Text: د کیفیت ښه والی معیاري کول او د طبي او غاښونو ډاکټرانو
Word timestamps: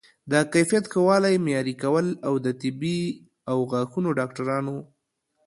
د 0.31 0.33
کیفیت 0.53 0.85
ښه 0.91 0.99
والی 1.07 1.35
معیاري 1.45 1.75
کول 1.83 2.07
او 2.27 2.33
د 2.45 2.47
طبي 2.61 2.99
او 3.51 3.57
غاښونو 3.71 4.09
ډاکټرانو 4.19 4.75